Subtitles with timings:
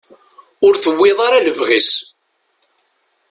[0.65, 1.91] Ur tewwiḍ ara lebɣi-s.